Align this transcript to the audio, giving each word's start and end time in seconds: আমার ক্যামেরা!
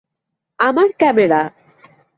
আমার 0.59 0.87
ক্যামেরা! 0.99 1.41